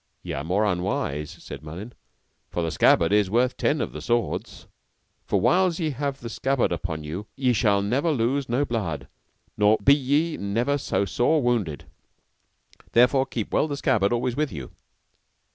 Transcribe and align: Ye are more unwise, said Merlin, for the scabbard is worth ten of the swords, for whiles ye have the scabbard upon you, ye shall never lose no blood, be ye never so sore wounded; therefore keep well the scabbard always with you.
Ye 0.23 0.33
are 0.33 0.43
more 0.43 0.65
unwise, 0.65 1.29
said 1.29 1.61
Merlin, 1.61 1.93
for 2.49 2.63
the 2.63 2.71
scabbard 2.71 3.13
is 3.13 3.29
worth 3.29 3.55
ten 3.55 3.79
of 3.81 3.91
the 3.91 4.01
swords, 4.01 4.65
for 5.27 5.39
whiles 5.39 5.79
ye 5.79 5.91
have 5.91 6.21
the 6.21 6.27
scabbard 6.29 6.71
upon 6.71 7.03
you, 7.03 7.27
ye 7.35 7.53
shall 7.53 7.83
never 7.83 8.09
lose 8.11 8.49
no 8.49 8.65
blood, 8.65 9.07
be 9.83 9.93
ye 9.93 10.37
never 10.37 10.79
so 10.79 11.05
sore 11.05 11.43
wounded; 11.43 11.85
therefore 12.93 13.27
keep 13.27 13.53
well 13.53 13.67
the 13.67 13.77
scabbard 13.77 14.11
always 14.11 14.35
with 14.35 14.51
you. 14.51 14.71